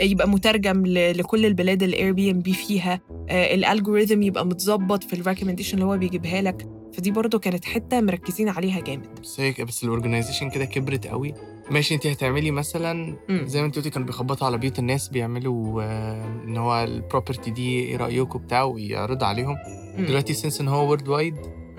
آه، 0.00 0.04
يبقى 0.04 0.28
مترجم 0.28 0.86
لكل 0.86 1.46
البلاد 1.46 1.82
اللي 1.82 1.96
Airbnb 1.96 2.52
فيها. 2.52 3.00
آه 3.28 3.54
ال 3.54 3.61
algorithm 3.61 4.22
يبقى 4.22 4.46
متظبط 4.46 5.04
في 5.04 5.12
ال 5.12 5.16
recommendation 5.16 5.74
اللي 5.74 5.84
هو 5.84 5.98
بيجيبها 5.98 6.42
لك. 6.42 6.66
فدي 6.94 7.10
برضو 7.10 7.38
كانت 7.38 7.64
حتة 7.64 8.00
مركزين 8.00 8.48
عليها 8.48 8.80
جامد. 8.80 9.20
بس 9.22 9.40
هي 9.40 9.52
بس 9.64 9.84
ال 9.84 9.89
organization 9.89 10.50
كده 10.50 10.64
كبرت 10.64 11.06
قوي. 11.06 11.34
ماشي 11.70 11.94
انت 11.94 12.06
هتعملي 12.06 12.50
مثلا. 12.50 13.16
زي 13.30 13.60
ما 13.60 13.66
انت 13.66 13.76
قلتي 13.76 13.90
كانوا 13.90 14.06
بيخبطوا 14.06 14.46
على 14.46 14.58
بيوت 14.58 14.78
الناس 14.78 15.08
بيعملوا 15.08 15.82
آه، 15.82 16.42
إن 16.44 16.56
هو 16.56 16.84
ال 16.84 16.91
property 16.91 17.50
دي 17.50 17.80
إيه 17.80 17.96
رايكم 17.96 18.38
بتاع 18.38 18.62
ويعرضوا 18.62 19.26
عليهم. 19.26 19.56
دلوقتي 19.98 20.34
since 20.34 20.60
إن 20.60 20.68
هو 20.68 20.86
worldwide. 20.86 21.36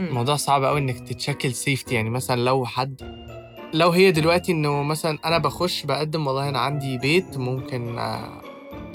الموضوع 0.07 0.35
صعب 0.35 0.63
قوي 0.63 0.79
إنك 0.79 0.99
ت 0.99 1.08
check 1.08 1.53
safety 1.53 1.95
يعني 1.95 2.09
مثلا 2.09 2.41
لو 2.41 2.65
حد 2.65 3.01
لو 3.73 3.89
هي 3.89 4.11
دلوقتي 4.11 4.51
إنه 4.51 4.83
مثلا 4.83 5.19
أنا 5.25 5.37
بخش 5.37 5.83
بقدم 5.85 6.27
والله 6.27 6.49
أنا 6.49 6.59
عندي 6.59 6.97
بيت 6.97 7.37
ممكن 7.37 7.99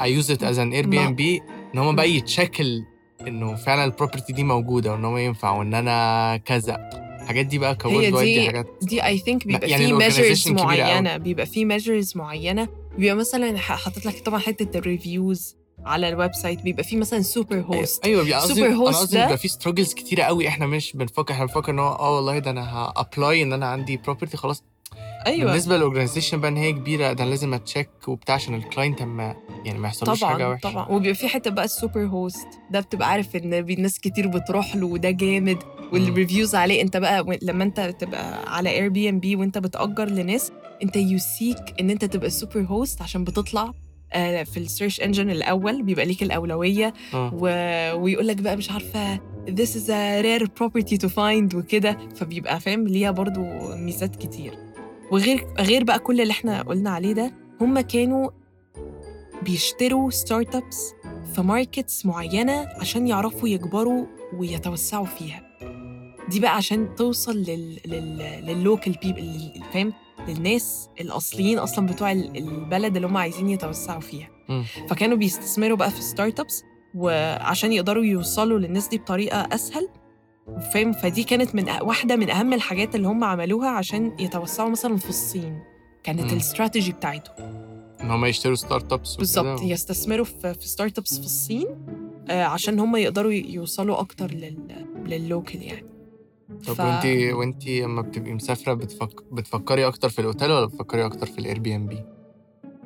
ايوز 0.00 0.30
ات 0.30 0.42
از 0.42 0.58
ان 0.58 0.72
اير 0.72 0.86
بي 0.86 1.00
ام 1.00 1.14
بي 1.14 1.42
إن 1.74 1.78
هم 1.78 1.96
بقى 1.96 2.10
ي 2.10 2.22
check 2.22 2.82
إنه 3.26 3.54
فعلا 3.54 3.84
ال 3.84 3.90
property 3.90 4.32
دي 4.32 4.44
موجودة 4.44 4.92
وإن 4.92 5.04
هو 5.04 5.18
ينفع 5.18 5.50
وإن 5.50 5.74
أنا 5.74 6.36
كذا. 6.36 6.90
الحاجات 7.22 7.46
دي 7.46 7.58
بقى 7.58 7.74
ك 7.74 7.94
worldwide 8.12 8.16
دي 8.16 8.34
دي 8.40 8.46
حاجات. 8.46 8.66
دي 8.82 9.04
I 9.04 9.18
think 9.18 9.46
بيبقى 9.46 9.70
يعني 9.70 9.86
في 9.86 9.92
measures. 9.92 10.48
معينة 10.48 11.16
بيبقى 11.16 11.46
في 11.46 11.64
measures 11.64 12.16
معينة. 12.16 12.68
بيبقى 12.98 13.16
مثلا 13.16 13.58
حاطط 13.58 14.06
لك 14.06 14.20
طبعا 14.20 14.38
حتة 14.38 14.78
ال 14.78 14.88
reviews 14.88 15.56
على 15.86 16.08
ال 16.08 16.34
website 16.34 16.62
بيبقى 16.62 16.84
في 16.84 16.96
مثلا 16.96 17.22
super 17.22 17.60
host 17.60 18.04
أيوه 18.04 18.24
بيبقى 18.24 18.40
host 18.40 18.44
قصدي 18.44 19.14
ده- 19.16 19.22
بيبقى 19.22 19.38
في 19.38 19.48
struggles 19.48 19.94
كتيرة 19.94 20.22
قوي. 20.22 20.48
إحنا 20.48 20.66
مش 20.66 20.92
بنفكر 20.96 21.34
إحنا 21.34 21.44
بنفكر 21.46 21.72
إن 21.72 21.78
هو 21.78 21.88
آه 21.88 22.16
والله 22.16 22.38
ده 22.38 22.50
أنا 22.50 22.62
ه 22.96 23.04
apply 23.04 23.42
إن 23.42 23.52
أنا 23.52 23.66
عندي 23.66 23.96
property 23.96 24.36
خلاص. 24.36 24.62
أيوه. 25.26 25.50
بالنسبة 25.50 25.76
لل 25.76 25.85
organization 25.85 26.40
بقى 26.40 26.50
إن 26.50 26.56
هي 26.56 26.72
كبيرة 26.72 27.12
ده 27.12 27.24
لازم 27.24 27.54
أ 27.54 27.60
check 27.60 27.90
وبتاع 28.08 28.34
عشان 28.34 28.54
ال 28.54 28.61
client 28.61 29.00
أما 29.02 29.36
يعني 29.64 29.78
ما 29.78 29.88
يحصلوش 29.88 30.24
حاجة 30.24 30.50
وحشة. 30.50 30.70
طبعا. 30.70 30.88
وبيبقى 30.88 31.14
في 31.14 31.28
حتة 31.28 31.50
بقى 31.50 31.64
ال 31.64 31.70
super 31.70 32.00
host 32.06 32.46
ده 32.70 32.80
بتبقى 32.80 33.08
عارف 33.10 33.36
إن 33.36 33.82
ناس 33.82 33.98
كتير 34.00 34.26
بتروح 34.28 34.76
له 34.76 34.86
وده 34.86 35.10
جامد. 35.10 35.58
وال 35.92 36.06
reviews 36.06 36.54
عليه 36.54 36.82
أنت 36.82 36.96
بقى 36.96 37.38
لما 37.42 37.64
أنت 37.64 37.80
تبقى 38.00 38.54
على 38.56 38.70
Airbnb 38.70 39.36
وأنت 39.36 39.58
بتأجر 39.58 40.04
لناس 40.08 40.52
أنت 40.82 40.96
you 40.96 41.23
seek 41.23 41.58
إن 41.80 41.90
أنت 41.90 42.04
تبقى 42.04 42.26
ال 42.26 42.32
super 42.32 42.60
host 42.60 43.02
عشان 43.02 43.24
بتطلع. 43.24 43.72
في 44.44 44.56
ال 44.56 44.63
search 44.63 45.00
engine 45.00 45.30
الأول 45.30 45.82
بيبقى 45.82 46.04
ليك 46.06 46.22
الأولوية 46.22 46.94
آه. 47.14 47.30
و... 47.34 47.46
ويقول 48.02 48.26
لك 48.28 48.36
بقى 48.36 48.56
مش 48.56 48.70
عارفة 48.70 49.16
this 49.46 49.68
is 49.76 49.86
a 49.88 50.22
rare 50.24 50.46
property 50.60 50.98
to 51.06 51.08
find 51.08 51.54
وكده. 51.54 51.98
فبيبقى 52.16 52.60
فاهم 52.60 52.86
ليها 52.88 53.10
برضو 53.10 53.40
ميزات 53.76 54.16
كتير. 54.16 54.58
وغير 55.12 55.46
غير 55.58 55.84
بقى 55.84 55.98
كل 55.98 56.20
اللي 56.20 56.30
إحنا 56.30 56.62
قلنا 56.62 56.90
عليه 56.90 57.12
ده 57.12 57.32
هم 57.60 57.80
كانوا 57.80 58.30
بيشتروا 59.42 60.10
startups 60.10 60.92
في 61.34 61.42
markets 61.42 62.06
معينة 62.06 62.68
عشان 62.80 63.06
يعرفوا 63.08 63.48
يكبروا 63.48 64.06
ويتوسعوا 64.38 65.06
فيها. 65.06 65.42
دي 66.28 66.40
بقى 66.40 66.56
عشان 66.56 66.94
توصل 66.94 67.36
لل 67.36 67.78
لل 67.86 68.18
لل 68.46 68.61
local 68.61 68.96
people 69.02 69.50
فاهم؟ 69.72 69.92
للناس 70.28 70.88
الأصليين 71.00 71.58
أصلا 71.58 71.86
بتوع 71.86 72.12
ال- 72.12 72.36
البلد 72.36 72.96
اللي 72.96 73.08
هم 73.08 73.16
عايزين 73.16 73.48
يتوسعوا 73.48 74.00
فيها. 74.00 74.28
مم. 74.48 74.64
فكانوا 74.88 75.16
بيستثمروا 75.16 75.76
بقى 75.76 75.90
في 75.90 76.02
startups 76.02 76.62
وعشان 76.94 77.72
يقدروا 77.72 78.04
يوصلوا 78.04 78.58
للناس 78.58 78.88
دي 78.88 78.98
بطريقة 78.98 79.48
أسهل. 79.52 79.88
فاهم؟ 80.74 80.92
فدي 80.92 81.24
كانت 81.24 81.54
من 81.54 81.64
واحدة 81.80 82.16
من 82.16 82.30
أهم 82.30 82.52
الحاجات 82.52 82.94
اللي 82.94 83.08
هم 83.08 83.24
عملوها 83.24 83.68
عشان 83.68 84.12
يتوسعوا 84.20 84.70
مثلا 84.70 84.96
في 84.96 85.08
الصين. 85.08 85.62
كانت. 86.02 86.32
الاستراتيجي 86.32 86.92
بتاعتهم. 86.92 87.66
إن 88.00 88.10
هم 88.10 88.24
يشتروا 88.24 88.54
startups 88.54 89.16
بالظبط. 89.16 89.62
يستثمروا 89.62 90.24
في 90.24 90.54
startups 90.60 91.18
في 91.18 91.24
الصين 91.24 91.66
آه، 92.28 92.44
عشان 92.44 92.80
هم 92.80 92.96
يقدروا 92.96 93.32
يوصلوا 93.32 94.00
أكتر 94.00 94.30
لل 94.30 94.86
لل 95.06 95.22
local 95.22 95.62
يعني. 95.62 95.86
طب 96.66 96.74
ف- 96.74 96.80
وانت 96.80 97.04
وانت 97.34 97.68
لما 97.68 98.02
بتبقي 98.02 98.32
مسافرة 98.34 98.74
بتفك... 98.74 99.32
بتفكري 99.32 99.86
أكتر 99.86 100.08
في 100.08 100.18
الأوتيل 100.18 100.50
ولا 100.50 100.66
بتفكري 100.66 101.04
أكتر 101.06 101.26
في 101.26 101.38
ال 101.38 101.58
Airbnb 101.58 101.98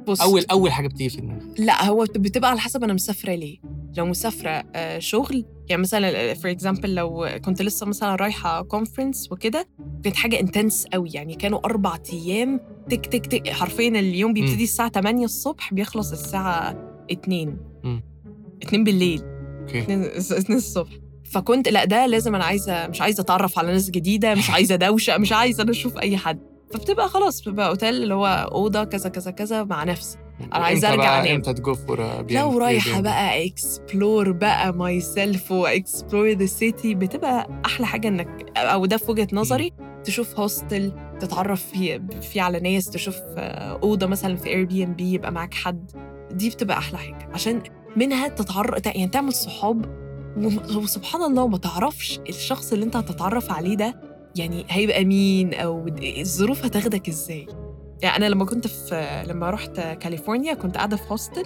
بص 0.07 0.21
أول 0.21 0.45
أول 0.50 0.73
حاجة 0.73 0.88
بتيجي 0.88 1.09
في 1.11 1.21
دماغك. 1.21 1.61
لا 1.61 1.85
هو 1.85 2.02
بت- 2.05 2.19
بتبقى 2.19 2.50
على 2.50 2.61
حسب 2.61 2.85
أنا 2.85 2.93
مسافرة 2.93 3.35
ليه. 3.35 3.59
لو 3.97 4.07
مسافرة 4.07 4.50
آه، 4.75 4.99
شغل 4.99 5.45
يعني 5.69 5.83
مثلا 5.83 6.35
for 6.35 6.50
example 6.50 6.95
لو 6.95 7.29
كنت 7.45 7.62
لسه 7.62 7.87
مثلا 7.87 8.14
رايحة 8.14 8.62
conference 8.62 9.33
وكده 9.33 9.69
كانت 10.05 10.17
حاجة 10.17 10.40
intense 10.40 10.87
قوي. 10.87 11.11
يعني 11.11 11.35
كانوا 11.35 11.64
أربع 11.67 11.99
أيام 12.12 12.61
تك 12.90 13.07
تك 13.07 13.26
تك 13.26 13.49
حرفيا 13.49 13.88
اليوم 13.88 14.33
بيبتدي 14.33 14.64
الساعة 14.64 14.88
8 14.90 15.25
الصبح 15.25 15.75
بيخلص 15.75 16.12
الساعة 16.12 16.76
2 17.12 17.57
مم. 17.85 18.02
2 18.62 18.85
بالليل. 18.85 19.23
okay. 19.61 19.80
2 19.81 20.02
2 20.02 20.59
الصبح. 20.59 20.90
فكنت 21.30 21.68
لا 21.68 21.84
ده 21.84 22.06
لازم 22.06 22.34
أنا 22.34 22.44
عايزة 22.44 22.87
مش 22.87 23.00
عايزة 23.00 23.20
أتعرف 23.20 23.58
على 23.58 23.72
ناس 23.72 23.90
جديدة 23.90 24.34
مش 24.34 24.50
عايزة 24.56 24.76
دوشة 24.76 25.18
مش 25.18 25.32
عايزة 25.32 25.62
أنا 25.62 25.70
أشوف 25.70 25.99
أي 25.99 26.16
حد. 26.16 26.38
فبتبقى 26.72 27.08
خلاص 27.08 27.40
بتبقى 27.40 27.68
أوتيل 27.68 27.94
اللي 28.02 28.14
هو 28.14 28.26
أوضة 28.52 28.84
كذا 28.84 29.08
كذا 29.08 29.30
كذا 29.30 29.64
مع 29.64 29.84
نفسي. 29.84 30.18
وإمتى 30.40 30.87
أرجع 30.88 30.96
بقى 30.96 31.20
أنام. 31.20 31.34
إمتى 31.34 31.52
لو 32.30 32.58
رايحة 32.58 33.00
بقى 33.00 33.46
explore 33.47 34.33
بقى 34.32 34.72
myself 34.73 35.00
و 35.00 35.52
explore 35.52 36.28
the 36.30 36.47
city 36.47 36.95
بتبقى 36.94 37.49
أحلى 37.66 37.87
حاجة 37.87 38.08
إنك 38.08 38.52
أو 38.56 38.87
ده 38.87 38.96
في 38.96 39.10
وجهة 39.10 39.28
نظري 39.32 39.72
تشوف 40.04 40.38
hostel 40.40 40.92
تتعرف 41.20 41.66
فيه 41.66 42.02
فيه 42.32 42.42
على 42.42 42.60
ناس 42.60 42.90
تشوف 42.90 43.16
أوضة 43.37 44.06
مثلا 44.06 44.37
في 44.37 44.46
Airbnb 44.49 45.12
يبقى 45.12 45.32
معاك 45.32 45.54
حد. 45.54 45.90
دي 46.32 46.50
بتبقى 46.50 46.78
أحلى 46.78 46.99
حاجة. 46.99 47.28
عشان 47.34 47.62
منها 47.96 48.28
تتعرف 48.28 48.87
يعني 48.87 49.08
تعمل 49.08 49.32
صحاب 49.32 50.00
وسبحان 50.76 51.22
الله 51.22 51.49
ما 51.49 51.58
تعرفش 51.58 52.20
الشخص 52.28 52.72
اللي 52.72 52.84
انت 52.84 52.96
هتتعرف 52.96 53.52
عليه 53.52 53.75
ده 53.76 54.00
يعني 54.37 54.64
هيبقى 54.68 55.04
مين 55.04 55.54
أو 55.54 55.87
الظروف 56.20 56.64
هتاخدك 56.64 57.08
إزاي. 57.08 57.46
يعني 58.02 58.16
أنا 58.16 58.26
لما 58.26 58.44
كنت 58.44 58.66
في 58.66 59.25
لما 59.28 59.50
رحت 59.50 59.80
كاليفورنيا 59.80 60.54
كنت 60.54 60.76
قاعدة 60.76 60.96
في 60.96 61.02
hostel 61.12 61.42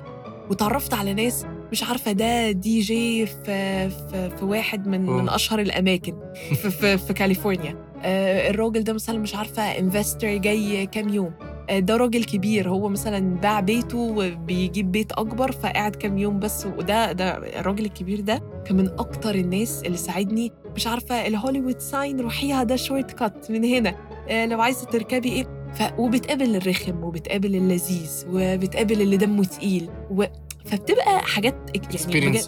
وتعرفت 0.51 0.95
على 0.95 1.15
ناس 1.15 1.47
مش 1.73 1.83
عارفة 1.83 2.13
ده 2.13 2.51
دي 2.51 2.81
جي 2.81 3.27
في 3.27 3.91
في, 3.91 4.31
في 4.39 4.45
واحد 4.45 4.87
من 4.89 5.09
أوه. 5.09 5.23
من 5.23 5.29
أشهر 5.29 5.61
الأماكن 5.61 6.15
في, 6.55 6.71
في, 6.71 6.99
في 6.99 7.13
كاليفورنيا. 7.13 7.77
آه 8.03 8.51
الراجل 8.51 8.85
ده 8.85 8.93
مثلا 8.93 9.19
مش 9.19 9.35
عارفة 9.35 9.63
investor 9.63 10.37
جاي 10.37 10.87
كام 10.87 11.09
يوم. 11.09 11.33
ده 11.71 11.97
راجل 11.97 12.25
كبير 12.25 12.69
هو 12.69 12.89
مثلا 12.89 13.35
باع 13.41 13.61
بيته 13.61 13.99
وبيجيب 13.99 14.93
بيت 14.93 15.13
أكبر 15.13 15.53
فقعد 15.53 15.97
كام 15.97 16.19
يوم 16.19 16.39
بس 16.39 16.67
وده 16.67 17.13
ده 17.13 17.31
الراجل 17.61 17.85
الكبير 17.85 18.21
ده 18.21 18.43
كان 18.65 18.77
من 18.77 18.89
أكتر 18.89 19.35
الناس 19.35 19.83
اللي 19.87 19.97
ساعدني. 19.97 20.53
مش 20.77 20.87
عارفة 20.87 21.27
ال 21.27 21.32
Hollywood 21.32 21.79
sign 21.79 22.21
روحيها 22.21 22.63
ده 22.63 22.77
shortcut 22.77 23.51
من 23.51 23.65
هنا. 23.65 23.97
آه 24.29 24.47
لو 24.47 24.61
عايزة 24.61 24.85
تركبي 24.87 25.33
إيه؟ 25.33 25.45
ف... 25.75 25.83
وبتقابل 25.99 26.57
الرخم 26.57 27.05
وبتقابل 27.05 27.55
اللذيذ 27.57 28.25
وبتقابل 28.29 29.03
اللي 29.03 29.17
دمه 29.17 29.45
تقيل 29.45 29.89
و... 30.11 30.25
فبتبقى 30.65 31.19
حاجات 31.21 31.55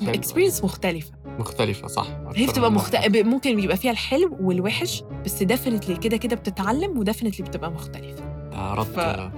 يعني. 0.03 0.14
experience 0.19 0.64
مختلفة. 0.64 1.12
مختلفة 1.38 1.88
صح. 1.88 2.07
هي 2.37 2.47
بتبقى 2.47 2.73
مخت... 2.73 2.97
ممكن 3.17 3.59
يبقى 3.59 3.77
فيها 3.77 3.90
الحلو 3.90 4.37
والوحش 4.40 5.03
بس 5.25 5.43
definitely 5.42 5.97
كده 5.97 6.17
كده 6.17 6.37
بتتعلم 6.37 6.99
و 6.99 7.03
definitely 7.03 7.47
بتبقى 7.47 7.71
مختلفة. 7.73 8.25
ده 8.25 8.36
رد 8.57 8.87
ف-. 8.87 9.31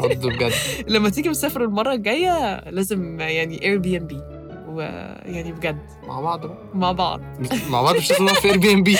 رد 0.04 0.26
بجد. 0.26 0.52
لما 0.88 1.08
تيجي 1.08 1.28
مسافر 1.28 1.62
المرة 1.64 1.92
الجاية 1.92 2.60
لازم 2.70 3.20
يعني 3.20 3.62
Airbnb 3.62 4.20
ويعني 4.68 5.52
بجد. 5.52 5.78
مع 6.08 6.20
بعض 6.20 6.46
بقى. 6.46 6.58
مع 6.74 6.92
بعض. 6.92 7.20
مع 7.70 7.82
بعض 7.82 7.96
مش 7.96 8.10
لازم 8.10 8.26
في 8.26 8.48
Airbnb 8.48 8.96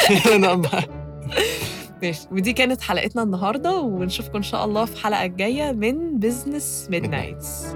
ماشي. 2.02 2.26
ودي 2.32 2.52
كانت 2.52 2.80
حلقتنا 2.80 3.22
النهارده 3.22 3.80
ونشوفكم 3.80 4.36
إن 4.36 4.42
شاء 4.42 4.64
الله 4.64 4.84
في 4.84 4.92
الحلقة 4.92 5.24
الجايه 5.24 5.72
من 5.72 6.18
Business 6.18 6.86
Midnights 6.90 7.66